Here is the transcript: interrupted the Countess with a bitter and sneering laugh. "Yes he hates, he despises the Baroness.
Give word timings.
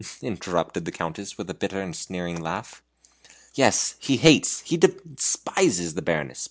interrupted 0.23 0.83
the 0.85 0.91
Countess 0.91 1.37
with 1.37 1.47
a 1.49 1.53
bitter 1.53 1.79
and 1.79 1.95
sneering 1.95 2.41
laugh. 2.41 2.81
"Yes 3.53 3.93
he 3.99 4.17
hates, 4.17 4.61
he 4.61 4.75
despises 4.75 5.93
the 5.93 6.01
Baroness. 6.01 6.39